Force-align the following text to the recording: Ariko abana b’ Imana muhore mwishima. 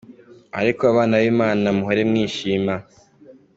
Ariko 0.59 0.81
abana 0.91 1.13
b’ 1.21 1.23
Imana 1.33 1.65
muhore 1.77 2.01
mwishima. 2.09 2.73